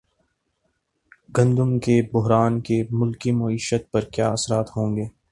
[1.37, 5.05] گندم کے بحران کے ملکی معیشت پر کیا اثرات ہوں گے